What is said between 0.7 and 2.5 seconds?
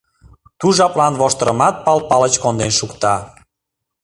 жаплан воштырымат Пал Палыч